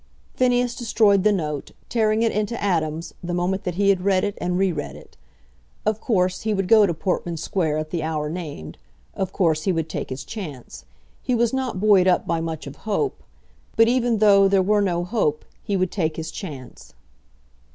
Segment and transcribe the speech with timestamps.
[0.33, 4.35] Phineas destroyed the note, tearing it into atoms, the moment that he had read it
[4.41, 5.15] and re read it.
[5.85, 8.79] Of course he would go to Portman Square at the hour named.
[9.13, 10.85] Of course he would take his chance.
[11.21, 13.21] He was not buoyed up by much of hope;
[13.75, 16.95] but even though there were no hope, he would take his chance.